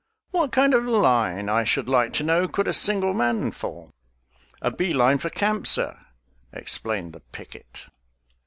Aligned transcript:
"What 0.31 0.51
kind 0.51 0.73
of 0.73 0.83
line, 0.85 1.47
I 1.47 1.63
should 1.63 1.87
like 1.87 2.11
to 2.13 2.23
know, 2.23 2.47
could 2.47 2.67
a 2.67 2.73
sin 2.73 3.01
gle 3.01 3.13
man 3.13 3.51
form?" 3.51 3.93
"A 4.63 4.71
bee 4.71 4.95
line 4.95 5.19
for 5.19 5.29
camp, 5.29 5.67
sir," 5.67 5.95
explained 6.51 7.13
the 7.13 7.19
picket. 7.19 7.85